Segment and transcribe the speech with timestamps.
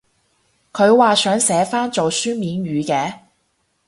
[0.73, 3.19] 佢話想寫返做書面語嘅？